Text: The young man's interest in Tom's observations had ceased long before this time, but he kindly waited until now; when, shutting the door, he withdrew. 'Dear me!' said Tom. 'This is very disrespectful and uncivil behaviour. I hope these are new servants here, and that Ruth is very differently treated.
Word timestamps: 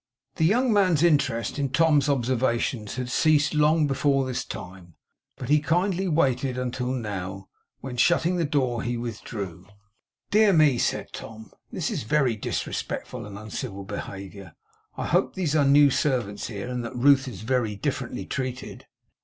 The 0.37 0.45
young 0.45 0.73
man's 0.73 1.03
interest 1.03 1.59
in 1.59 1.69
Tom's 1.69 2.09
observations 2.09 2.95
had 2.95 3.07
ceased 3.11 3.53
long 3.53 3.85
before 3.85 4.25
this 4.25 4.43
time, 4.43 4.95
but 5.37 5.47
he 5.47 5.59
kindly 5.59 6.07
waited 6.07 6.57
until 6.57 6.91
now; 6.91 7.49
when, 7.81 7.97
shutting 7.97 8.37
the 8.37 8.43
door, 8.43 8.81
he 8.81 8.97
withdrew. 8.97 9.67
'Dear 10.31 10.53
me!' 10.53 10.79
said 10.79 11.13
Tom. 11.13 11.51
'This 11.71 11.91
is 11.91 12.01
very 12.01 12.35
disrespectful 12.35 13.27
and 13.27 13.37
uncivil 13.37 13.83
behaviour. 13.83 14.55
I 14.97 15.05
hope 15.05 15.35
these 15.35 15.55
are 15.55 15.65
new 15.65 15.91
servants 15.91 16.47
here, 16.47 16.67
and 16.67 16.83
that 16.83 16.95
Ruth 16.95 17.27
is 17.27 17.41
very 17.41 17.75
differently 17.75 18.25
treated. 18.25 18.87